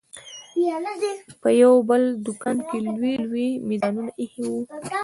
په 1.41 1.49
يو 1.61 1.73
بل 1.89 2.01
دوکان 2.25 2.57
کښې 2.67 2.79
لوى 2.85 3.11
لوى 3.25 3.47
مېزونه 3.67 4.11
ايښي 4.21 4.41
وو. 4.49 4.59